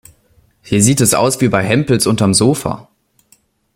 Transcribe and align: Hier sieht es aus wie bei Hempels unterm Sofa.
Hier 0.63 0.81
sieht 0.81 0.99
es 0.99 1.13
aus 1.13 1.41
wie 1.41 1.47
bei 1.47 1.61
Hempels 1.63 2.07
unterm 2.07 2.33
Sofa. 2.33 2.89